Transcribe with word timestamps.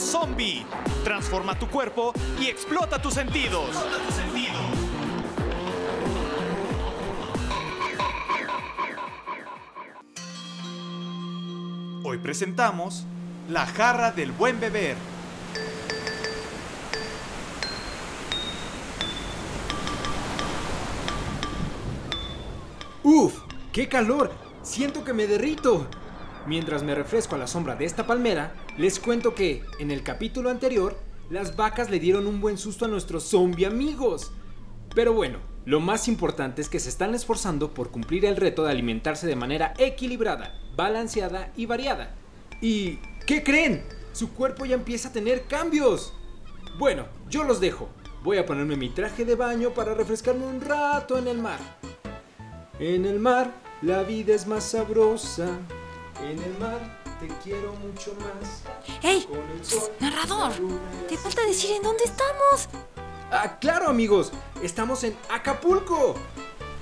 zombie. 0.00 0.64
Transforma 1.04 1.58
tu 1.58 1.68
cuerpo 1.68 2.12
y 2.40 2.46
explota 2.46 3.00
tus 3.00 3.14
sentidos. 3.14 3.70
Hoy 12.04 12.18
presentamos 12.18 13.04
La 13.48 13.66
jarra 13.66 14.12
del 14.12 14.32
buen 14.32 14.60
beber. 14.60 14.96
¡Uf! 23.02 23.38
¡Qué 23.72 23.88
calor! 23.88 24.32
Siento 24.62 25.04
que 25.04 25.12
me 25.12 25.28
derrito. 25.28 25.86
Mientras 26.46 26.84
me 26.84 26.94
refresco 26.94 27.34
a 27.34 27.38
la 27.38 27.48
sombra 27.48 27.74
de 27.74 27.84
esta 27.84 28.06
palmera, 28.06 28.54
les 28.78 29.00
cuento 29.00 29.34
que, 29.34 29.64
en 29.80 29.90
el 29.90 30.04
capítulo 30.04 30.48
anterior, 30.48 30.96
las 31.28 31.56
vacas 31.56 31.90
le 31.90 31.98
dieron 31.98 32.28
un 32.28 32.40
buen 32.40 32.56
susto 32.56 32.84
a 32.84 32.88
nuestros 32.88 33.24
zombie 33.24 33.66
amigos. 33.66 34.30
Pero 34.94 35.12
bueno, 35.12 35.40
lo 35.64 35.80
más 35.80 36.06
importante 36.06 36.62
es 36.62 36.68
que 36.68 36.78
se 36.78 36.88
están 36.88 37.16
esforzando 37.16 37.74
por 37.74 37.90
cumplir 37.90 38.24
el 38.24 38.36
reto 38.36 38.62
de 38.62 38.70
alimentarse 38.70 39.26
de 39.26 39.34
manera 39.34 39.74
equilibrada, 39.76 40.54
balanceada 40.76 41.52
y 41.56 41.66
variada. 41.66 42.14
¿Y 42.60 43.00
qué 43.26 43.42
creen? 43.42 43.82
Su 44.12 44.32
cuerpo 44.32 44.64
ya 44.66 44.76
empieza 44.76 45.08
a 45.08 45.12
tener 45.12 45.46
cambios. 45.48 46.14
Bueno, 46.78 47.06
yo 47.28 47.42
los 47.42 47.58
dejo. 47.58 47.88
Voy 48.22 48.38
a 48.38 48.46
ponerme 48.46 48.76
mi 48.76 48.90
traje 48.90 49.24
de 49.24 49.34
baño 49.34 49.70
para 49.70 49.94
refrescarme 49.94 50.46
un 50.46 50.60
rato 50.60 51.18
en 51.18 51.26
el 51.26 51.38
mar. 51.38 51.58
En 52.78 53.04
el 53.04 53.18
mar 53.18 53.52
la 53.82 54.04
vida 54.04 54.32
es 54.32 54.46
más 54.46 54.62
sabrosa. 54.62 55.48
En 56.22 56.42
el 56.42 56.58
mar 56.58 56.80
te 57.20 57.28
quiero 57.44 57.72
mucho 57.74 58.14
más. 58.14 58.62
¡Ey! 59.02 59.26
Sol, 59.62 59.90
Narrador, 60.00 60.52
te 61.08 61.16
falta 61.16 61.44
decir 61.44 61.76
en 61.76 61.82
dónde 61.82 62.04
estamos. 62.04 62.68
Ah, 63.30 63.58
claro 63.60 63.88
amigos, 63.88 64.32
estamos 64.62 65.04
en 65.04 65.16
Acapulco, 65.30 66.14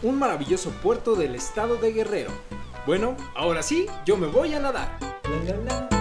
un 0.03 0.19
maravilloso 0.19 0.71
puerto 0.83 1.15
del 1.15 1.35
estado 1.35 1.77
de 1.77 1.93
Guerrero. 1.93 2.31
Bueno, 2.87 3.17
ahora 3.35 3.63
sí, 3.63 3.87
yo 4.05 4.17
me 4.17 4.27
voy 4.27 4.55
a 4.55 4.61
nadar. 4.61 4.99
La, 5.25 5.55
la, 5.55 5.57
la, 5.57 5.94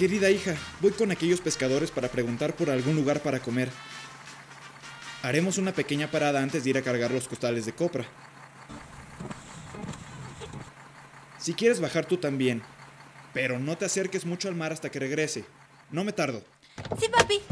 querida 0.00 0.30
hija, 0.30 0.56
voy 0.80 0.92
con 0.92 1.10
aquellos 1.10 1.42
pescadores 1.42 1.90
para 1.90 2.08
preguntar 2.08 2.56
por 2.56 2.70
algún 2.70 2.96
lugar 2.96 3.20
para 3.20 3.40
comer. 3.40 3.68
Haremos 5.22 5.58
una 5.58 5.72
pequeña 5.72 6.10
parada 6.10 6.42
antes 6.42 6.64
de 6.64 6.70
ir 6.70 6.78
a 6.78 6.82
cargar 6.82 7.10
los 7.10 7.28
costales 7.28 7.66
de 7.66 7.74
copra. 7.74 8.06
Si 11.38 11.52
quieres 11.52 11.82
bajar 11.82 12.06
tú 12.06 12.16
también, 12.16 12.62
pero 13.34 13.58
no 13.58 13.76
te 13.76 13.84
acerques 13.84 14.24
mucho 14.24 14.48
al 14.48 14.54
mar 14.54 14.72
hasta 14.72 14.90
que 14.90 14.98
regrese. 14.98 15.44
No 15.90 16.02
me 16.02 16.14
tardo. 16.14 16.42
Sí, 16.98 17.06
papi. 17.10 17.42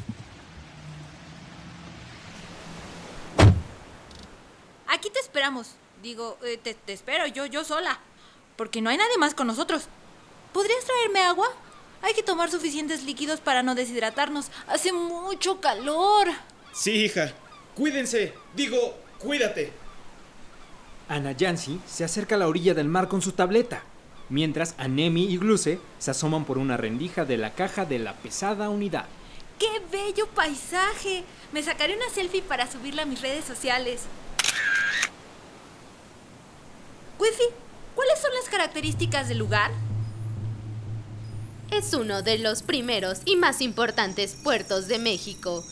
Aquí 4.86 5.10
te 5.10 5.20
esperamos. 5.20 5.74
Digo, 6.02 6.38
eh, 6.42 6.56
te, 6.56 6.72
te 6.72 6.94
espero 6.94 7.26
yo, 7.26 7.44
yo 7.44 7.62
sola. 7.62 8.00
Porque 8.56 8.80
no 8.80 8.88
hay 8.88 8.96
nadie 8.96 9.18
más 9.18 9.34
con 9.34 9.46
nosotros. 9.48 9.88
¿Podrías 10.54 10.86
traerme 10.86 11.20
agua? 11.20 11.54
Hay 12.02 12.14
que 12.14 12.22
tomar 12.22 12.50
suficientes 12.50 13.02
líquidos 13.02 13.40
para 13.40 13.62
no 13.62 13.74
deshidratarnos. 13.74 14.50
Hace 14.66 14.92
mucho 14.92 15.60
calor. 15.60 16.28
Sí, 16.72 16.92
hija. 16.92 17.32
Cuídense. 17.74 18.34
Digo, 18.54 18.96
cuídate. 19.18 19.72
Ana 21.08 21.32
Yancy 21.32 21.80
se 21.86 22.04
acerca 22.04 22.34
a 22.34 22.38
la 22.38 22.48
orilla 22.48 22.74
del 22.74 22.88
mar 22.88 23.08
con 23.08 23.22
su 23.22 23.32
tableta, 23.32 23.82
mientras 24.28 24.74
Anemi 24.76 25.24
y 25.24 25.38
Gluce 25.38 25.80
se 25.98 26.10
asoman 26.10 26.44
por 26.44 26.58
una 26.58 26.76
rendija 26.76 27.24
de 27.24 27.38
la 27.38 27.54
caja 27.54 27.84
de 27.86 27.98
la 27.98 28.14
pesada 28.14 28.68
unidad. 28.68 29.06
¡Qué 29.58 29.82
bello 29.90 30.28
paisaje! 30.28 31.24
Me 31.52 31.62
sacaré 31.62 31.96
una 31.96 32.10
selfie 32.10 32.42
para 32.42 32.70
subirla 32.70 33.02
a 33.02 33.06
mis 33.06 33.22
redes 33.22 33.44
sociales. 33.44 34.02
Wifi, 37.18 37.44
¿cuáles 37.94 38.20
son 38.20 38.30
las 38.34 38.48
características 38.50 39.28
del 39.28 39.38
lugar? 39.38 39.72
Es 41.70 41.92
uno 41.92 42.22
de 42.22 42.38
los 42.38 42.62
primeros 42.62 43.20
y 43.26 43.36
más 43.36 43.60
importantes 43.60 44.34
puertos 44.42 44.88
de 44.88 44.98
México. 44.98 45.62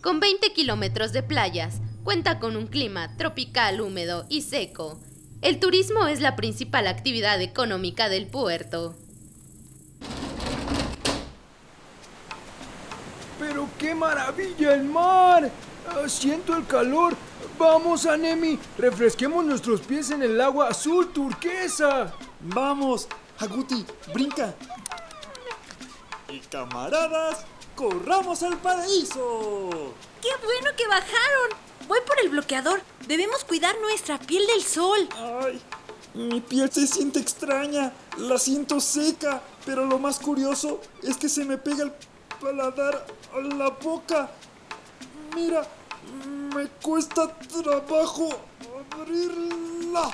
Con 0.00 0.18
20 0.18 0.52
kilómetros 0.54 1.12
de 1.12 1.22
playas, 1.22 1.80
cuenta 2.04 2.38
con 2.38 2.56
un 2.56 2.66
clima 2.66 3.16
tropical 3.16 3.80
húmedo 3.80 4.24
y 4.30 4.42
seco. 4.42 4.98
El 5.42 5.60
turismo 5.60 6.06
es 6.06 6.20
la 6.20 6.36
principal 6.36 6.86
actividad 6.86 7.40
económica 7.42 8.08
del 8.08 8.26
puerto. 8.28 8.96
¡Pero 13.38 13.68
qué 13.78 13.94
maravilla 13.94 14.74
el 14.74 14.84
mar! 14.84 15.50
Ah, 15.88 16.08
siento 16.08 16.56
el 16.56 16.66
calor. 16.66 17.14
Vamos, 17.58 18.06
Anemi, 18.06 18.58
refresquemos 18.78 19.44
nuestros 19.44 19.82
pies 19.82 20.10
en 20.10 20.22
el 20.22 20.40
agua 20.40 20.68
azul 20.68 21.12
turquesa. 21.12 22.14
Vamos, 22.40 23.06
Aguti, 23.38 23.84
brinca. 24.14 24.54
Y 26.32 26.40
camaradas, 26.40 27.44
corramos 27.76 28.42
al 28.42 28.56
paraíso. 28.56 29.68
¡Qué 30.22 30.30
bueno 30.42 30.70
que 30.74 30.86
bajaron! 30.86 31.50
Voy 31.86 31.98
por 32.06 32.18
el 32.20 32.30
bloqueador. 32.30 32.80
Debemos 33.06 33.44
cuidar 33.44 33.78
nuestra 33.82 34.18
piel 34.18 34.46
del 34.46 34.62
sol. 34.62 35.08
Ay, 35.14 35.60
mi 36.14 36.40
piel 36.40 36.72
se 36.72 36.86
siente 36.86 37.18
extraña, 37.18 37.92
la 38.16 38.38
siento 38.38 38.80
seca, 38.80 39.42
pero 39.66 39.84
lo 39.84 39.98
más 39.98 40.18
curioso 40.18 40.80
es 41.02 41.18
que 41.18 41.28
se 41.28 41.44
me 41.44 41.58
pega 41.58 41.84
el 41.84 41.92
paladar 42.40 43.06
a 43.34 43.40
la 43.54 43.68
boca. 43.68 44.30
Mira, 45.34 45.68
me 46.54 46.66
cuesta 46.80 47.36
trabajo 47.62 48.30
abrirla. 48.90 50.10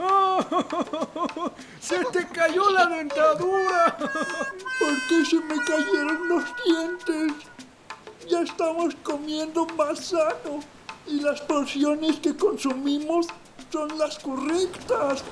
¡Se 1.80 2.04
te 2.06 2.26
cayó 2.28 2.70
la 2.70 2.86
dentadura! 2.86 3.96
¿Por 3.98 5.06
qué 5.08 5.24
se 5.24 5.40
me 5.40 5.56
cayeron 5.64 6.28
los 6.28 6.44
dientes? 6.64 7.32
Ya 8.28 8.40
estamos 8.40 8.94
comiendo 9.02 9.66
más 9.76 10.06
sano 10.06 10.60
y 11.06 11.20
las 11.20 11.40
porciones 11.42 12.18
que 12.20 12.36
consumimos 12.36 13.26
son 13.70 13.98
las 13.98 14.18
correctas. 14.18 15.22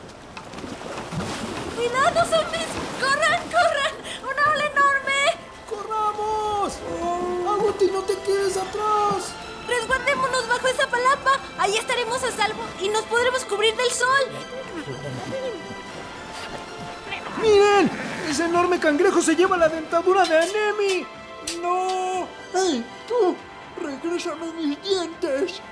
¡Cuidado, 1.76 2.20
zombies! 2.26 2.68
¡Corran, 3.00 3.42
corran! 3.44 3.94
¡Una 4.22 4.52
ola 4.52 4.66
enorme! 4.66 5.20
¡Corramos! 5.70 6.72
¡Aguti, 7.48 7.86
no 7.86 8.00
te 8.02 8.18
quedes 8.18 8.56
atrás! 8.56 9.47
¡Resguardémonos 9.88 10.48
bajo 10.48 10.68
esa 10.68 10.86
palapa! 10.86 11.40
Ahí 11.56 11.74
estaremos 11.78 12.22
a 12.22 12.30
salvo 12.30 12.62
y 12.78 12.90
nos 12.90 13.04
podremos 13.04 13.42
cubrir 13.46 13.74
del 13.74 13.90
sol. 13.90 14.06
¡Miren! 17.40 17.90
¡Ese 18.28 18.44
enorme 18.44 18.78
cangrejo 18.78 19.22
se 19.22 19.34
lleva 19.34 19.56
la 19.56 19.70
dentadura 19.70 20.26
de 20.26 20.36
Anemi! 20.36 21.06
¡No! 21.62 22.28
¡Hey, 22.52 22.84
tú! 23.08 23.34
¡Regrésame 23.80 24.52
mis 24.52 24.82
dientes! 24.82 25.62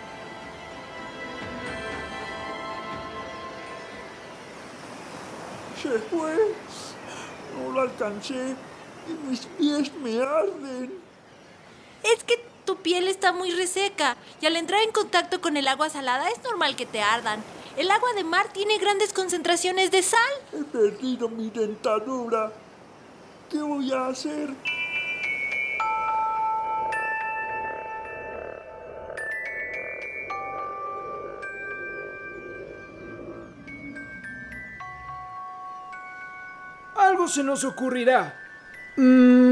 Se 5.82 5.98
fue. 5.98 6.54
No 7.58 7.72
lo 7.72 7.80
alcancé 7.82 8.56
y 9.08 9.28
mis 9.28 9.40
pies 9.40 9.92
me 9.96 10.22
arden. 10.22 11.02
Es 12.02 12.24
que 12.24 12.45
tu 12.66 12.76
piel 12.76 13.06
está 13.08 13.32
muy 13.32 13.52
reseca 13.52 14.16
y 14.40 14.46
al 14.46 14.56
entrar 14.56 14.82
en 14.82 14.90
contacto 14.90 15.40
con 15.40 15.56
el 15.56 15.68
agua 15.68 15.88
salada 15.88 16.28
es 16.28 16.42
normal 16.42 16.74
que 16.76 16.84
te 16.84 17.00
ardan. 17.00 17.42
El 17.76 17.90
agua 17.90 18.12
de 18.14 18.24
mar 18.24 18.48
tiene 18.52 18.76
grandes 18.78 19.12
concentraciones 19.12 19.90
de 19.90 20.02
sal. 20.02 20.20
He 20.52 20.64
perdido 20.64 21.28
mi 21.28 21.48
dentadura. 21.48 22.52
¿Qué 23.50 23.58
voy 23.58 23.92
a 23.92 24.08
hacer? 24.08 24.50
Algo 36.96 37.28
se 37.28 37.44
nos 37.44 37.62
ocurrirá. 37.62 38.34
Mm, 38.96 39.36
¿Y 39.44 39.45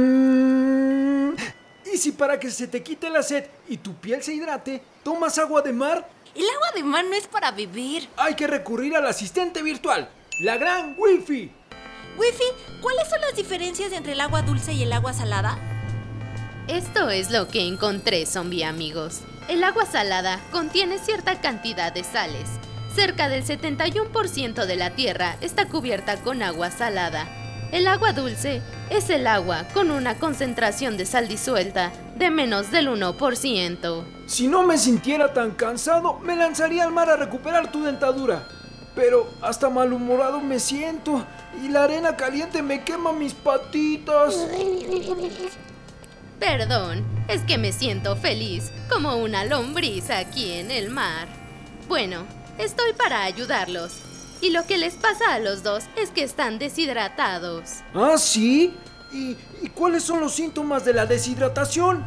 si 2.05 2.13
para 2.13 2.39
que 2.39 2.51
se 2.51 2.69
te 2.69 2.83
quite 2.83 3.09
la 3.09 3.23
sed 3.23 3.47
y 3.67 3.79
tu 3.79 3.95
piel 3.95 4.23
se 4.23 4.35
hidrate, 4.35 4.83
tomas 5.03 5.39
agua 5.39 5.63
de 5.63 5.73
mar? 5.73 6.07
El 6.35 6.45
agua 6.51 6.69
de 6.75 6.83
mar 6.83 7.03
no 7.03 7.15
es 7.15 7.27
para 7.27 7.51
beber. 7.51 8.07
Hay 8.19 8.35
que 8.35 8.47
recurrir 8.47 8.95
al 8.95 9.07
asistente 9.07 9.63
virtual, 9.63 10.11
la 10.41 10.59
gran 10.59 10.97
Wi-Fi. 10.99 11.51
Wifi, 12.19 12.45
¿cuáles 12.83 13.09
son 13.09 13.23
las 13.23 13.35
diferencias 13.35 13.91
entre 13.93 14.13
el 14.13 14.21
agua 14.21 14.43
dulce 14.43 14.75
y 14.75 14.83
el 14.83 14.93
agua 14.93 15.15
salada? 15.15 15.59
Esto 16.69 17.09
es 17.09 17.31
lo 17.31 17.49
que 17.49 17.67
encontré, 17.67 18.27
zombie 18.27 18.65
amigos. 18.65 19.23
El 19.49 19.65
agua 19.65 19.87
salada 19.87 20.41
contiene 20.53 20.99
cierta 20.99 21.41
cantidad 21.41 21.91
de 21.91 22.05
sales. 22.05 22.51
Cerca 22.95 23.31
del 23.31 23.47
71% 23.47 24.67
de 24.67 24.77
la 24.77 24.91
Tierra 24.91 25.39
está 25.41 25.69
cubierta 25.69 26.19
con 26.19 26.43
agua 26.43 26.71
salada. 26.71 27.27
El 27.73 27.87
agua 27.87 28.13
dulce 28.13 28.61
es 28.91 29.11
el 29.11 29.27
agua 29.27 29.65
con 29.73 29.91
una 29.91 30.19
concentración 30.19 30.97
de 30.97 31.07
sal 31.07 31.29
disuelta 31.29 31.93
de 32.17 32.31
menos 32.31 32.71
del 32.71 32.89
1%. 32.89 34.05
Si 34.27 34.49
no 34.49 34.63
me 34.63 34.79
sintiera 34.79 35.33
tan 35.33 35.53
cansado, 35.53 36.19
me 36.21 36.37
lanzaría 36.37 36.85
al 36.85 36.93
mar 36.93 37.11
a 37.11 37.17
recuperar 37.17 37.71
tu 37.71 37.83
dentadura. 37.83 38.47
Pero 38.95 39.29
hasta 39.43 39.71
malhumorado 39.71 40.41
me 40.41 40.61
siento 40.61 41.25
y 41.63 41.69
la 41.69 41.85
arena 41.85 42.17
caliente 42.17 42.63
me 42.63 42.85
quema 42.85 43.13
mis 43.13 43.35
patitas. 43.35 44.47
Perdón, 46.39 47.05
es 47.29 47.43
que 47.43 47.59
me 47.59 47.73
siento 47.73 48.17
feliz 48.17 48.71
como 48.89 49.17
una 49.17 49.45
lombriz 49.45 50.11
aquí 50.11 50.53
en 50.53 50.71
el 50.71 50.91
mar. 50.91 51.27
Bueno, 51.89 52.25
estoy 52.59 52.93
para 52.93 53.25
ayudarlos. 53.25 54.14
Y 54.41 54.51
lo 54.51 54.67
que 54.67 54.79
les 54.79 54.95
pasa 54.95 55.33
a 55.35 55.39
los 55.39 55.63
dos 55.63 55.85
es 55.97 56.11
que 56.11 56.23
están 56.23 56.59
deshidratados. 56.59 57.81
¿Ah, 57.95 58.17
sí? 58.19 58.75
¿Y, 59.13 59.37
y 59.63 59.69
cuáles 59.75 60.03
son 60.03 60.21
los 60.21 60.35
síntomas 60.35 60.85
de 60.85 60.93
la 60.93 61.07
deshidratación? 61.07 62.05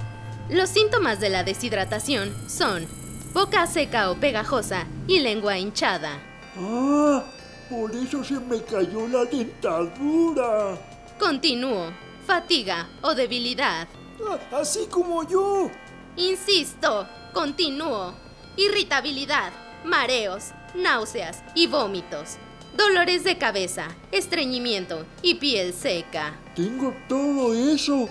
Los 0.50 0.70
síntomas 0.70 1.20
de 1.20 1.30
la 1.30 1.44
deshidratación 1.44 2.34
son 2.50 2.88
boca 3.34 3.68
seca 3.68 4.12
o 4.12 4.16
pegajosa 4.16 4.86
y 5.08 5.20
lengua 5.20 5.58
hinchada. 5.58 6.20
Ah, 6.58 7.24
por 7.70 7.94
eso 7.96 8.24
se 8.24 8.40
me 8.40 8.62
cayó 8.64 9.08
la 9.08 9.26
dentadura. 9.26 10.78
Continúo, 11.20 11.92
fatiga 12.26 12.88
o 13.02 13.14
debilidad. 13.14 13.88
Ah, 14.28 14.60
así 14.60 14.88
como 14.90 15.28
yo. 15.28 15.70
Insisto, 16.16 17.08
continúo. 17.34 18.14
Irritabilidad, 18.56 19.52
mareos, 19.84 20.52
náuseas 20.76 21.44
y 21.56 21.68
vómitos. 21.68 22.38
Dolores 22.76 23.24
de 23.24 23.38
cabeza, 23.38 23.88
estreñimiento 24.12 25.06
y 25.22 25.36
piel 25.36 25.74
seca. 25.74 26.36
Tengo 26.56 26.94
todo 27.08 27.54
eso, 27.54 28.08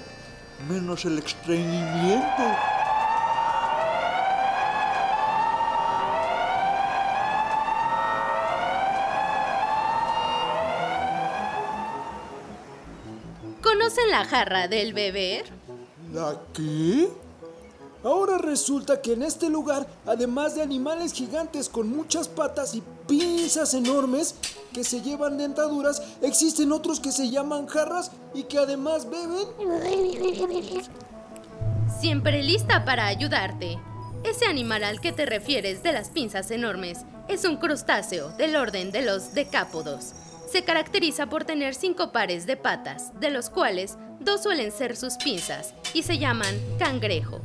menos 0.69 1.05
el 1.05 1.19
estreñimiento. 1.19 2.43
¿Conocen 13.63 14.11
la 14.11 14.25
jarra 14.25 14.69
del 14.69 14.95
beber? 14.95 15.45
¿La 16.13 16.41
qué? 16.55 17.09
Resulta 18.47 19.03
que 19.03 19.15
en 19.15 19.25
este 19.25 19.51
lugar, 19.51 19.89
además 20.07 20.55
de 20.55 20.63
animales 20.63 21.13
gigantes 21.13 21.69
con 21.69 21.89
muchas 21.89 22.29
patas 22.29 22.77
y 22.77 22.83
pinzas 23.09 23.75
enormes 23.75 24.37
que 24.73 24.85
se 24.85 25.03
llevan 25.03 25.37
dentaduras, 25.37 26.01
existen 26.23 26.71
otros 26.71 27.01
que 27.01 27.11
se 27.11 27.29
llaman 27.29 27.67
jarras 27.67 28.13
y 28.35 28.45
que 28.45 28.59
además 28.59 29.09
beben. 29.11 29.49
Siempre 32.01 32.45
lista 32.45 32.85
para 32.85 33.09
ayudarte. 33.09 33.81
Ese 34.23 34.47
animal 34.47 34.85
al 34.85 35.01
que 35.01 35.11
te 35.11 35.27
refieres 35.27 35.83
de 35.83 35.93
las 35.93 36.11
pinzas 36.11 36.53
enormes 36.53 37.01
es 37.27 37.45
un 37.45 37.57
crustáceo 37.57 38.29
del 38.37 38.55
orden 38.55 38.93
de 38.93 39.03
los 39.03 39.35
decápodos. 39.35 40.13
Se 40.49 40.63
caracteriza 40.63 41.27
por 41.27 41.45
tener 41.45 41.75
cinco 41.75 42.13
pares 42.13 42.47
de 42.47 42.57
patas, 42.57 43.11
de 43.19 43.31
los 43.31 43.51
cuales 43.51 43.99
dos 44.21 44.45
suelen 44.45 44.71
ser 44.71 44.97
sus 44.97 45.17
pinzas 45.17 45.75
y 45.95 46.05
se 46.05 46.19
llaman 46.19 46.55
cangrejo. 46.79 47.41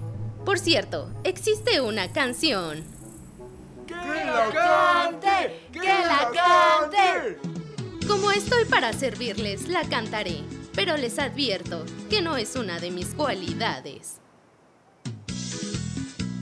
Por 0.46 0.58
cierto, 0.58 1.08
existe 1.24 1.82
una 1.82 2.12
canción. 2.12 2.84
¡Que 3.86 3.94
la 3.94 4.50
cante! 4.52 5.68
¡Que 5.72 5.80
la 5.80 6.32
cante! 6.34 7.38
Como 8.08 8.32
estoy 8.32 8.66
para 8.66 8.92
servirles, 8.92 9.68
la 9.68 9.84
cantaré, 9.84 10.44
pero 10.74 10.98
les 10.98 11.20
advierto 11.20 11.86
que 12.10 12.22
no 12.22 12.38
es 12.38 12.56
una 12.56 12.80
de 12.80 12.90
mis 12.90 13.08
cualidades. 13.08 14.20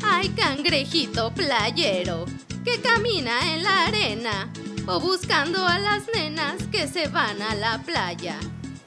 Ay, 0.01 0.29
cangrejito 0.29 1.33
playero, 1.33 2.25
que 2.63 2.79
camina 2.79 3.53
en 3.53 3.63
la 3.63 3.85
arena, 3.87 4.51
o 4.87 4.99
buscando 5.01 5.65
a 5.67 5.77
las 5.77 6.07
nenas 6.13 6.55
que 6.71 6.87
se 6.87 7.09
van 7.09 7.41
a 7.41 7.53
la 7.53 7.79
playa, 7.79 8.39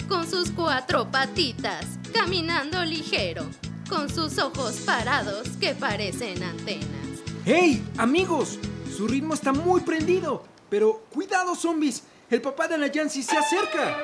con 0.08 0.28
sus 0.28 0.50
cuatro 0.50 1.10
patitas, 1.10 1.86
caminando 2.12 2.84
ligero, 2.84 3.46
con 3.92 4.08
sus 4.08 4.38
ojos 4.38 4.76
parados 4.86 5.50
que 5.60 5.74
parecen 5.74 6.42
antenas. 6.42 7.20
¡Hey, 7.44 7.84
amigos! 7.98 8.58
Su 8.96 9.06
ritmo 9.06 9.34
está 9.34 9.52
muy 9.52 9.82
prendido. 9.82 10.44
Pero 10.70 11.04
cuidado, 11.12 11.54
zombies. 11.54 12.02
El 12.30 12.40
papá 12.40 12.68
de 12.68 12.78
la 12.78 12.86
Yancy 12.86 13.22
se 13.22 13.36
acerca. 13.36 13.98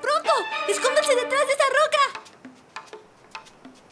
¡Pronto! 0.00 0.30
¡Escóndanse 0.68 1.16
detrás 1.16 1.44
de 1.44 1.52
esa 1.54 1.64
roca! 1.64 2.20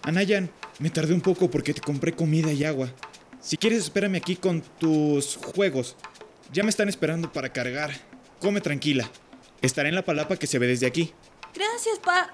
Anayan, 0.03 0.49
me 0.79 0.91
tardé 0.91 1.13
un 1.15 1.21
poco 1.21 1.51
porque 1.51 1.75
te 1.75 1.81
compré 1.81 2.13
comida 2.13 2.53
y 2.53 2.63
agua. 2.63 2.91
Si 3.41 3.57
quieres, 3.57 3.83
espérame 3.83 4.15
aquí 4.19 4.37
con 4.37 4.61
tus 4.61 5.37
juegos. 5.37 5.97
Ya 6.53 6.63
me 6.63 6.71
están 6.71 6.89
esperando 6.89 7.33
para 7.33 7.53
cargar. 7.53 7.91
Come 8.41 8.61
tranquila. 8.61 9.11
Estaré 9.63 9.89
en 9.89 9.97
la 9.97 10.05
palapa 10.05 10.37
que 10.37 10.47
se 10.47 10.61
ve 10.61 10.69
desde 10.69 10.87
aquí. 10.87 11.13
Gracias, 11.53 11.99
pa. 11.99 12.33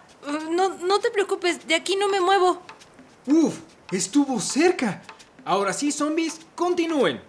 No, 0.51 0.77
no 0.77 0.99
te 0.99 1.11
preocupes, 1.11 1.67
de 1.67 1.75
aquí 1.75 1.97
no 1.97 2.11
me 2.11 2.21
muevo. 2.21 2.63
Uf, 3.27 3.59
estuvo 3.91 4.41
cerca. 4.41 5.03
Ahora 5.45 5.73
sí, 5.73 5.93
zombies, 5.93 6.41
continúen. 6.55 7.21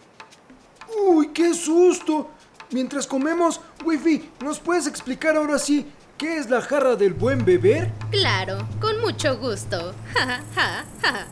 Uy, 1.08 1.30
qué 1.34 1.54
susto. 1.54 2.30
Mientras 2.72 3.08
comemos, 3.08 3.62
Wifi, 3.84 4.30
¿nos 4.42 4.60
puedes 4.60 4.88
explicar 4.88 5.36
ahora 5.36 5.60
sí 5.60 5.86
qué 6.18 6.38
es 6.38 6.50
la 6.50 6.62
jarra 6.62 6.96
del 6.96 7.14
buen 7.14 7.44
beber? 7.44 7.92
Claro, 8.12 8.68
con 8.80 9.00
mucho 9.02 9.38
gusto. 9.38 9.94
Ja, 10.14 10.44
ja, 10.56 10.86
ja. 11.02 11.28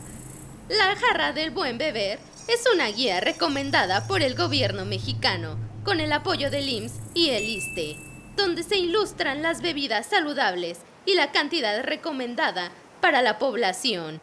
La 0.68 0.96
jarra 0.96 1.32
del 1.32 1.50
buen 1.50 1.78
beber 1.78 2.18
es 2.48 2.64
una 2.72 2.88
guía 2.88 3.20
recomendada 3.20 4.06
por 4.06 4.22
el 4.22 4.34
gobierno 4.34 4.84
mexicano 4.84 5.56
con 5.84 6.00
el 6.00 6.12
apoyo 6.12 6.50
del 6.50 6.68
IMSS 6.68 7.00
y 7.14 7.30
el 7.30 7.44
ISTE, 7.44 7.96
donde 8.36 8.62
se 8.62 8.76
ilustran 8.76 9.42
las 9.42 9.62
bebidas 9.62 10.06
saludables 10.06 10.78
y 11.06 11.14
la 11.14 11.32
cantidad 11.32 11.82
recomendada 11.82 12.70
para 13.00 13.22
la 13.22 13.38
población. 13.38 14.20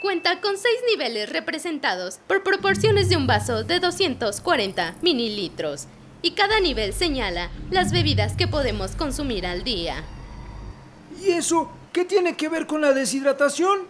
Cuenta 0.00 0.40
con 0.40 0.56
seis 0.56 0.78
niveles 0.90 1.28
representados 1.28 2.20
por 2.26 2.42
proporciones 2.42 3.10
de 3.10 3.18
un 3.18 3.26
vaso 3.26 3.64
de 3.64 3.80
240 3.80 4.94
mililitros 5.02 5.88
y 6.22 6.30
cada 6.30 6.58
nivel 6.58 6.94
señala 6.94 7.50
las 7.70 7.92
bebidas 7.92 8.34
que 8.34 8.48
podemos 8.48 8.92
consumir 8.92 9.46
al 9.46 9.62
día. 9.62 10.02
¿Y 11.22 11.32
eso 11.32 11.70
qué 11.92 12.06
tiene 12.06 12.34
que 12.34 12.48
ver 12.48 12.66
con 12.66 12.80
la 12.80 12.92
deshidratación? 12.92 13.80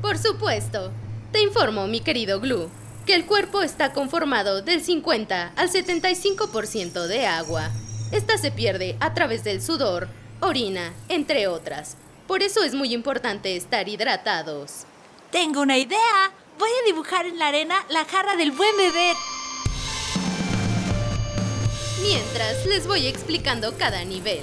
Por 0.00 0.18
supuesto. 0.18 0.92
Te 1.32 1.42
informo, 1.42 1.88
mi 1.88 1.98
querido 1.98 2.38
Glue, 2.38 2.70
que 3.04 3.16
el 3.16 3.26
cuerpo 3.26 3.62
está 3.62 3.92
conformado 3.92 4.62
del 4.62 4.82
50 4.82 5.54
al 5.56 5.68
75% 5.68 7.08
de 7.08 7.26
agua. 7.26 7.72
Esta 8.12 8.38
se 8.38 8.52
pierde 8.52 8.96
a 9.00 9.14
través 9.14 9.42
del 9.42 9.60
sudor, 9.60 10.06
orina, 10.38 10.92
entre 11.08 11.48
otras. 11.48 11.96
Por 12.28 12.44
eso 12.44 12.62
es 12.62 12.72
muy 12.72 12.94
importante 12.94 13.56
estar 13.56 13.88
hidratados. 13.88 14.86
Tengo 15.34 15.62
una 15.62 15.76
idea. 15.76 16.32
Voy 16.60 16.70
a 16.70 16.86
dibujar 16.86 17.26
en 17.26 17.40
la 17.40 17.48
arena 17.48 17.84
la 17.88 18.04
jarra 18.04 18.36
del 18.36 18.52
buen 18.52 18.70
beber. 18.76 19.16
Mientras 22.02 22.64
les 22.66 22.86
voy 22.86 23.08
explicando 23.08 23.76
cada 23.76 24.04
nivel. 24.04 24.42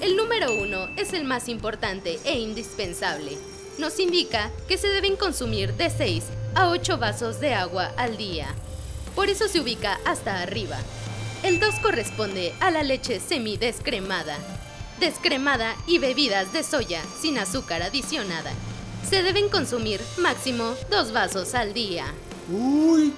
El 0.00 0.16
número 0.16 0.54
uno 0.54 0.88
es 0.96 1.14
el 1.14 1.24
más 1.24 1.48
importante 1.48 2.20
e 2.24 2.38
indispensable. 2.38 3.36
Nos 3.78 3.98
indica 3.98 4.52
que 4.68 4.78
se 4.78 4.86
deben 4.86 5.16
consumir 5.16 5.74
de 5.74 5.90
6 5.90 6.22
a 6.54 6.68
8 6.68 6.98
vasos 6.98 7.40
de 7.40 7.54
agua 7.54 7.92
al 7.96 8.16
día. 8.16 8.54
Por 9.16 9.30
eso 9.30 9.48
se 9.48 9.58
ubica 9.58 9.98
hasta 10.04 10.42
arriba. 10.42 10.78
El 11.42 11.58
2 11.58 11.74
corresponde 11.82 12.54
a 12.60 12.70
la 12.70 12.84
leche 12.84 13.18
semidescremada, 13.18 14.38
descremada 15.00 15.74
y 15.88 15.98
bebidas 15.98 16.52
de 16.52 16.62
soya 16.62 17.02
sin 17.20 17.36
azúcar 17.36 17.82
adicionada. 17.82 18.52
Se 19.08 19.22
deben 19.22 19.48
consumir 19.48 20.00
máximo 20.18 20.74
2 20.90 21.12
vasos 21.12 21.54
al 21.54 21.74
día. 21.74 22.06
Uy, 22.52 23.12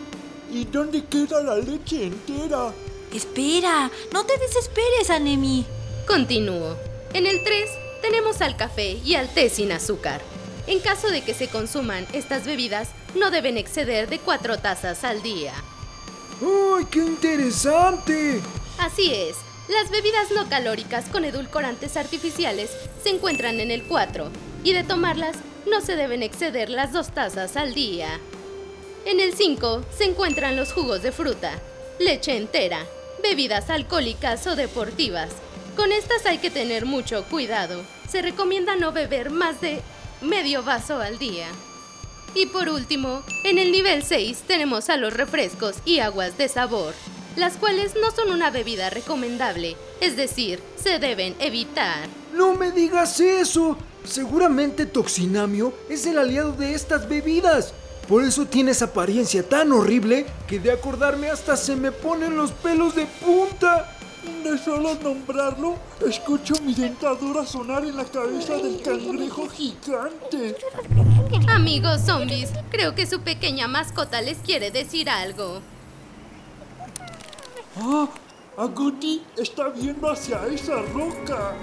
¿y 0.51 0.65
dónde 0.65 1.05
queda 1.05 1.43
la 1.43 1.57
leche 1.57 2.07
entera? 2.07 2.73
Espera, 3.13 3.91
no 4.13 4.25
te 4.25 4.39
desesperes, 4.39 5.11
Anemi. 5.11 5.67
Continúo. 6.07 6.77
En 7.13 7.27
el 7.27 7.45
3 7.45 7.71
tenemos 8.01 8.41
al 8.41 8.57
café 8.57 8.99
y 9.05 9.15
al 9.15 9.29
té 9.29 9.51
sin 9.51 9.71
azúcar. 9.71 10.21
En 10.67 10.81
caso 10.81 11.11
de 11.11 11.23
que 11.23 11.35
se 11.35 11.49
consuman 11.49 12.07
estas 12.13 12.47
bebidas, 12.47 12.89
no 13.15 13.31
deben 13.31 13.59
exceder 13.59 14.09
de 14.09 14.19
4 14.19 14.59
tazas 14.59 15.05
al 15.05 15.23
día. 15.23 15.53
¡Ay, 16.41 16.87
qué 16.91 17.01
interesante! 17.01 18.41
Así 18.79 19.13
es, 19.13 19.37
Las 19.69 19.91
bebidas 19.91 20.31
no 20.33 20.49
calóricas 20.49 21.05
con 21.07 21.25
edulcorantes 21.25 21.97
artificiales 21.97 22.71
se 23.03 23.11
encuentran 23.11 23.61
en 23.61 23.71
el 23.71 23.85
4 23.85 24.29
y 24.65 24.73
de 24.73 24.83
tomarlas 24.83 25.37
no 25.71 25.81
se 25.81 25.97
deben 25.97 26.23
exceder 26.23 26.71
las 26.71 26.93
dos 26.93 27.13
tazas 27.13 27.57
al 27.57 27.75
día. 27.75 28.19
En 29.05 29.21
el 29.21 29.35
5 29.35 29.85
se 29.97 30.05
encuentran 30.05 30.57
los 30.57 30.73
jugos 30.73 31.03
de 31.03 31.13
fruta, 31.13 31.59
leche 31.99 32.37
entera, 32.37 32.87
bebidas 33.23 33.71
alcohólicas 33.71 34.47
o 34.47 34.57
deportivas. 34.57 35.31
Con 35.77 35.91
estas 35.93 36.27
hay 36.27 36.39
que 36.39 36.51
tener 36.51 36.87
mucho 36.87 37.25
cuidado. 37.25 37.83
Se 38.09 38.23
recomienda 38.23 38.77
no 38.77 38.93
beber 38.93 39.31
más 39.31 39.61
de 39.61 39.81
medio 40.21 40.63
vaso 40.63 40.99
al 40.99 41.19
día. 41.19 41.49
Y 42.35 42.47
por 42.47 42.69
último, 42.69 43.23
en 43.45 43.59
el 43.59 43.73
nivel 43.73 44.03
6 44.03 44.45
tenemos 44.47 44.89
a 44.89 44.97
los 44.97 45.13
refrescos 45.13 45.77
y 45.85 45.99
aguas 45.99 46.39
de 46.39 46.49
sabor, 46.49 46.95
las 47.37 47.57
cuales 47.57 47.95
no 48.01 48.11
son 48.11 48.31
una 48.31 48.51
bebida 48.51 48.91
recomendable, 48.91 49.77
es 50.01 50.17
decir, 50.17 50.61
se 50.77 50.99
deben 50.99 51.35
evitar. 51.41 52.09
No 52.33 52.55
me 52.55 52.71
digas 52.71 53.21
eso. 53.21 53.77
Seguramente 54.05 54.87
Toxinamio 54.87 55.73
es 55.89 56.07
el 56.07 56.19
aliado 56.19 56.53
de 56.53 56.75
estas 56.75 57.09
bebidas. 57.09 57.73
Por 58.09 58.25
eso 58.25 58.47
tienes 58.47 58.83
apariencia 58.83 59.49
tan 59.49 59.73
horrible 59.73 60.27
que 60.49 60.59
de 60.59 60.73
acordarme 60.73 61.31
hasta 61.31 61.57
se 61.57 61.77
me 61.77 61.93
ponen 61.93 62.37
los 62.37 62.51
pelos 62.51 62.95
de 62.95 63.07
punta. 63.07 63.97
De 64.45 64.57
solo 64.59 64.95
nombrarlo, 65.03 65.77
escucho 66.07 66.55
mi 66.63 66.75
dentadura 66.75 67.45
sonar 67.45 67.85
en 67.85 67.97
la 67.97 68.05
cabeza 68.05 68.57
del 68.57 68.81
cangrejo 68.81 69.49
gigante. 69.49 70.57
Amigos 71.49 72.03
zombies, 72.03 72.51
creo 72.71 72.95
que 72.95 73.07
su 73.07 73.21
pequeña 73.21 73.67
mascota 73.67 74.21
les 74.21 74.39
quiere 74.39 74.71
decir 74.71 75.11
algo. 75.11 75.61
Ah, 77.77 78.09
Agouti 78.57 79.23
está 79.37 79.69
viendo 79.69 80.11
hacia 80.11 80.47
esa 80.47 80.83
roca. 80.83 81.55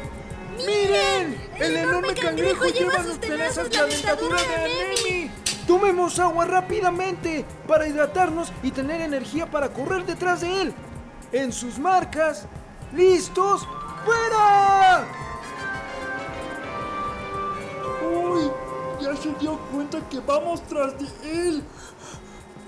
¡Miren! 0.66 1.50
El 1.58 1.78
enorme 1.78 2.14
cangrejo 2.14 2.66
lleva 2.66 3.04
sus 3.04 3.20
tenazas 3.20 3.74
la 3.74 3.86
dentadura 3.86 4.42
de 4.42 4.56
Anemi. 4.56 5.32
Tomemos 5.68 6.20
agua 6.20 6.46
rápidamente 6.46 7.46
para 7.68 7.88
hidratarnos 7.88 8.52
y 8.64 8.72
tener 8.72 9.02
energía 9.02 9.50
para 9.50 9.72
correr 9.72 10.06
detrás 10.06 10.42
de 10.42 10.62
él. 10.62 10.74
En 11.32 11.54
sus 11.54 11.78
marcas, 11.78 12.46
listos, 12.94 13.68
fuera. 14.04 15.06
Uy, 18.02 18.52
ya 19.02 19.16
se 19.16 19.32
dio 19.34 19.60
cuenta 19.72 20.00
que 20.10 20.20
vamos 20.20 20.62
tras 20.68 20.98
de 20.98 21.48
él. 21.50 21.64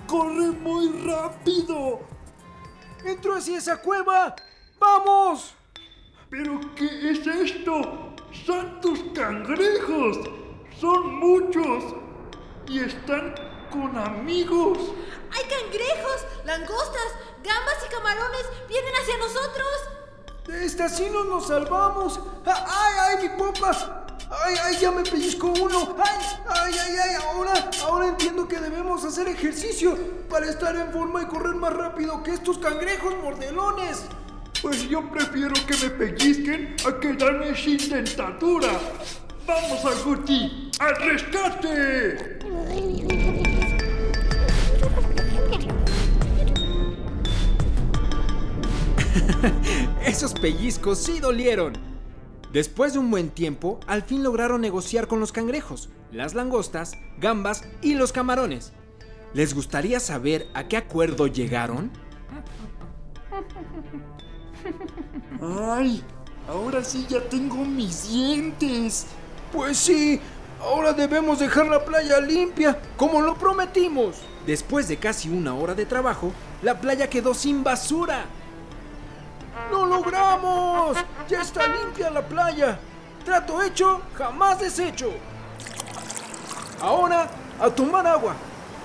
Corre 0.08 0.52
muy 0.52 0.90
rápido. 1.04 2.02
Entró 3.04 3.36
hacia 3.36 3.58
esa 3.58 3.78
cueva. 3.78 4.36
¡Vamos! 4.80 5.56
¿Pero 6.32 6.62
qué 6.78 7.12
es 7.12 7.28
esto? 7.28 8.16
¡Santos 8.46 9.00
cangrejos! 9.14 10.18
Son 10.80 11.16
muchos. 11.20 11.84
Y 12.68 12.80
están 12.80 13.36
con 13.70 13.98
amigos. 13.98 14.78
¡Hay 15.30 15.44
cangrejos, 15.44 16.26
langostas, 16.46 17.10
gambas 17.44 17.86
y 17.86 17.92
camarones! 17.92 18.46
¡Vienen 18.70 18.94
hacia 18.96 19.18
nosotros! 19.18 19.68
De 20.48 20.66
esta 20.66 20.88
sí 20.88 21.10
no 21.12 21.26
nos 21.26 21.48
salvamos. 21.48 22.22
¡Ah, 22.46 22.66
¡Ay, 22.66 23.18
ay, 23.18 23.28
mi 23.28 23.38
popa! 23.38 24.06
¡Ay, 24.46 24.56
ay, 24.64 24.78
ya 24.80 24.90
me 24.90 25.04
pellizcó 25.04 25.48
uno! 25.48 25.98
¡Ay, 26.02 26.36
ay, 26.48 26.74
ay, 26.80 26.96
ay! 27.10 27.16
Ahora, 27.26 27.72
ahora 27.84 28.08
entiendo 28.08 28.48
que 28.48 28.58
debemos 28.58 29.04
hacer 29.04 29.28
ejercicio 29.28 29.98
para 30.30 30.50
estar 30.50 30.78
en 30.78 30.94
forma 30.94 31.24
y 31.24 31.26
correr 31.26 31.56
más 31.56 31.74
rápido 31.74 32.24
que 32.24 32.32
estos 32.32 32.58
cangrejos 32.58 33.18
mordelones. 33.18 34.06
Pues 34.62 34.88
yo 34.88 35.02
prefiero 35.10 35.54
que 35.66 35.76
me 35.84 35.90
pellizquen 35.90 36.76
a 36.88 37.00
quedarme 37.00 37.56
sin 37.56 37.90
dentadura. 37.90 38.80
¡Vamos, 39.48 39.84
Agouti! 39.84 40.70
¡Al 40.80 40.96
rescate! 40.98 42.38
Esos 50.06 50.34
pellizcos 50.36 51.00
sí 51.00 51.20
dolieron. 51.20 51.74
Después 52.54 52.94
de 52.94 53.00
un 53.00 53.10
buen 53.10 53.32
tiempo, 53.32 53.80
al 53.88 54.04
fin 54.04 54.22
lograron 54.22 54.62
negociar 54.62 55.08
con 55.08 55.20
los 55.20 55.32
cangrejos, 55.32 55.90
las 56.12 56.36
langostas, 56.36 57.00
gambas 57.18 57.64
y 57.82 57.96
los 57.96 58.12
camarones. 58.12 58.74
¿Les 59.34 59.56
gustaría 59.56 60.00
saber 60.00 60.48
a 60.54 60.68
qué 60.68 60.78
acuerdo 60.78 61.26
llegaron? 61.26 61.90
¡Ay! 65.42 66.04
Ahora 66.48 66.84
sí 66.84 67.06
ya 67.08 67.22
tengo 67.22 67.58
mis 67.58 68.10
dientes. 68.10 69.08
Pues 69.52 69.78
sí, 69.78 70.20
ahora 70.62 70.94
debemos 70.94 71.40
dejar 71.40 71.68
la 71.68 71.84
playa 71.84 72.20
limpia, 72.20 72.80
como 72.98 73.22
lo 73.22 73.36
prometimos. 73.36 74.18
Después 74.46 74.88
de 74.88 74.98
casi 74.98 75.30
una 75.30 75.54
hora 75.54 75.76
de 75.76 75.86
trabajo, 75.86 76.32
la 76.62 76.80
playa 76.80 77.10
quedó 77.10 77.34
sin 77.34 77.64
basura. 77.64 78.26
¡Lo 79.70 79.86
logramos! 79.86 80.98
¡Ya 81.30 81.42
está 81.42 81.68
limpia 81.68 82.10
la 82.10 82.26
playa! 82.26 82.80
Trato 83.24 83.62
hecho, 83.62 84.02
jamás 84.16 84.60
deshecho. 84.60 85.12
Ahora, 86.82 87.30
a 87.60 87.70
tomar 87.70 88.08
agua. 88.08 88.34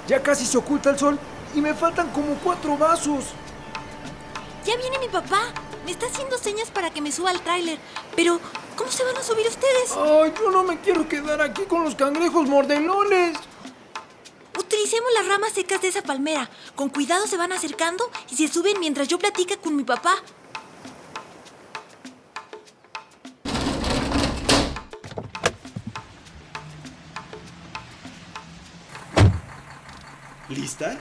Ya 0.07 0.23
casi 0.23 0.45
se 0.45 0.59
oculta 0.59 0.91
el 0.91 0.99
sol 0.99 1.19
y 1.55 1.61
me 1.61 1.75
faltan 1.75 2.11
como 2.11 2.35
cuatro 2.45 2.77
vasos. 2.77 3.25
Ya 4.65 4.77
viene 4.77 4.99
mi 4.99 5.09
papá. 5.09 5.53
Me 5.87 5.93
está 5.93 6.07
haciendo 6.07 6.37
señas 6.37 6.69
para 6.73 6.91
que 6.91 7.01
me 7.01 7.13
suba 7.13 7.31
al 7.31 7.41
tráiler. 7.43 7.79
Pero, 8.17 8.41
¿cómo 8.77 8.91
se 8.91 9.05
van 9.05 9.17
a 9.17 9.23
subir 9.23 9.47
ustedes? 9.47 9.93
Ay, 9.93 10.35
yo 10.37 10.51
no 10.51 10.65
me 10.65 10.81
quiero 10.81 11.09
quedar 11.09 11.41
aquí 11.41 11.63
con 11.63 11.85
los 11.85 11.95
cangrejos 11.95 12.49
mordelones. 12.49 13.39
Utilicemos 14.59 15.09
las 15.15 15.29
ramas 15.29 15.53
secas 15.53 15.81
de 15.81 15.87
esa 15.87 16.03
palmera. 16.03 16.51
Con 16.75 16.89
cuidado 16.89 17.29
se 17.29 17.37
van 17.37 17.53
acercando 17.53 18.11
y 18.29 18.35
se 18.35 18.49
suben 18.49 18.81
mientras 18.81 19.07
yo 19.07 19.17
platica 19.21 19.57
con 19.59 19.77
mi 19.77 19.85
papá. 19.85 20.17
¿Lista? 30.49 30.99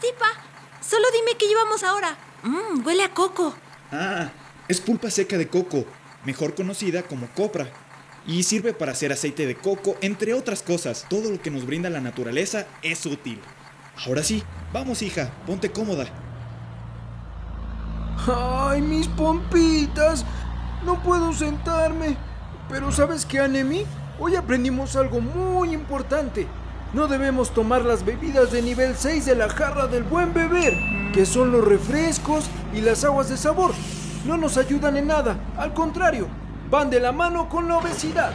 Sí, 0.00 0.08
pa. 0.18 0.26
Solo 0.80 1.06
dime 1.12 1.36
qué 1.38 1.46
llevamos 1.46 1.84
ahora. 1.84 2.18
Mmm, 2.42 2.84
huele 2.84 3.04
a 3.04 3.14
coco. 3.14 3.54
Ah, 3.96 4.32
es 4.66 4.80
pulpa 4.80 5.08
seca 5.08 5.38
de 5.38 5.46
coco, 5.46 5.84
mejor 6.24 6.56
conocida 6.56 7.04
como 7.04 7.28
copra. 7.28 7.68
Y 8.26 8.42
sirve 8.42 8.72
para 8.72 8.90
hacer 8.90 9.12
aceite 9.12 9.46
de 9.46 9.54
coco, 9.54 9.96
entre 10.00 10.34
otras 10.34 10.62
cosas. 10.62 11.06
Todo 11.08 11.30
lo 11.30 11.40
que 11.40 11.52
nos 11.52 11.64
brinda 11.64 11.88
la 11.90 12.00
naturaleza 12.00 12.66
es 12.82 13.06
útil. 13.06 13.40
Ahora 14.04 14.24
sí, 14.24 14.42
vamos 14.72 15.00
hija, 15.02 15.30
ponte 15.46 15.70
cómoda. 15.70 16.06
¡Ay, 18.26 18.82
mis 18.82 19.06
pompitas! 19.06 20.24
No 20.84 21.00
puedo 21.00 21.32
sentarme. 21.32 22.16
Pero 22.68 22.90
¿sabes 22.90 23.24
qué, 23.24 23.38
Anemi? 23.38 23.84
Hoy 24.18 24.34
aprendimos 24.34 24.96
algo 24.96 25.20
muy 25.20 25.72
importante. 25.72 26.48
No 26.94 27.06
debemos 27.06 27.54
tomar 27.54 27.84
las 27.84 28.04
bebidas 28.04 28.50
de 28.50 28.62
nivel 28.62 28.96
6 28.96 29.26
de 29.26 29.36
la 29.36 29.48
jarra 29.48 29.86
del 29.86 30.02
buen 30.02 30.32
beber, 30.32 30.74
que 31.14 31.24
son 31.24 31.52
los 31.52 31.64
refrescos 31.64 32.50
y 32.74 32.80
las 32.80 33.04
aguas 33.04 33.28
de 33.28 33.36
sabor. 33.36 33.70
No 34.26 34.36
nos 34.36 34.58
ayudan 34.58 34.96
en 34.96 35.06
nada, 35.06 35.38
al 35.56 35.72
contrario, 35.72 36.26
van 36.68 36.90
de 36.90 36.98
la 36.98 37.12
mano 37.12 37.48
con 37.48 37.68
la 37.68 37.78
obesidad. 37.78 38.32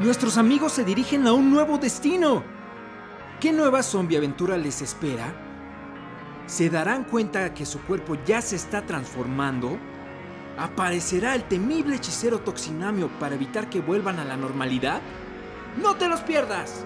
Nuestros 0.00 0.38
amigos 0.38 0.72
se 0.72 0.84
dirigen 0.84 1.24
a 1.28 1.32
un 1.32 1.52
nuevo 1.52 1.78
destino. 1.78 2.42
¿Qué 3.38 3.52
nueva 3.52 3.84
zombie 3.84 4.16
aventura 4.16 4.56
les 4.56 4.82
espera? 4.82 5.32
¿Se 6.46 6.68
darán 6.68 7.04
cuenta 7.04 7.54
que 7.54 7.64
su 7.64 7.80
cuerpo 7.82 8.16
ya 8.26 8.42
se 8.42 8.56
está 8.56 8.82
transformando? 8.82 9.78
¿Aparecerá 10.58 11.36
el 11.36 11.44
temible 11.44 11.94
hechicero 11.94 12.40
Toxinamio 12.40 13.08
para 13.20 13.36
evitar 13.36 13.70
que 13.70 13.80
vuelvan 13.80 14.18
a 14.18 14.24
la 14.24 14.36
normalidad? 14.36 15.00
¡No 15.80 15.94
te 15.94 16.08
los 16.08 16.20
pierdas! 16.22 16.84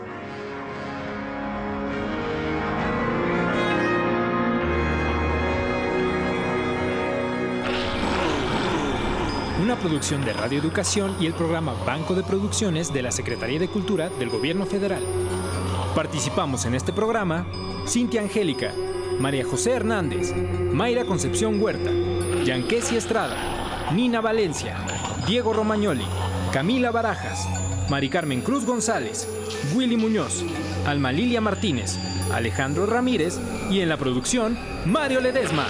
Una 9.67 9.75
producción 9.75 10.25
de 10.25 10.33
Radio 10.33 10.61
Educación 10.61 11.17
y 11.19 11.27
el 11.27 11.35
programa 11.35 11.75
Banco 11.85 12.15
de 12.15 12.23
Producciones 12.23 12.93
de 12.93 13.03
la 13.03 13.11
Secretaría 13.11 13.59
de 13.59 13.67
Cultura 13.67 14.11
del 14.11 14.31
Gobierno 14.31 14.65
Federal. 14.65 15.03
Participamos 15.93 16.67
en 16.67 16.77
este 16.77 16.93
programa 16.93 17.49
Cintia 17.85 18.21
Angélica, 18.21 18.73
María 19.19 19.45
José 19.45 19.73
Hernández, 19.73 20.33
Mayra 20.73 21.05
Concepción 21.05 21.61
Huerta, 21.61 21.91
Yanquesi 22.45 22.95
Estrada, 22.95 23.91
Nina 23.93 24.21
Valencia, 24.21 24.77
Diego 25.27 25.53
Romagnoli, 25.53 26.07
Camila 26.53 26.93
Barajas, 26.93 27.49
Mari 27.91 28.09
Carmen 28.09 28.43
Cruz 28.43 28.65
González, 28.65 29.29
Willy 29.75 29.97
Muñoz, 29.97 30.45
Alma 30.87 31.11
Lilia 31.11 31.41
Martínez, 31.41 31.99
Alejandro 32.33 32.87
Ramírez 32.87 33.41
y 33.69 33.81
en 33.81 33.89
la 33.89 33.97
producción, 33.97 34.57
Mario 34.85 35.21
Ledesma. 35.21 35.67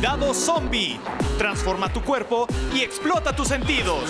Cuidado 0.00 0.32
zombie. 0.32 0.98
Transforma 1.36 1.92
tu 1.92 2.00
cuerpo 2.00 2.46
y 2.74 2.80
explota 2.80 3.36
tus 3.36 3.48
sentidos. 3.48 4.02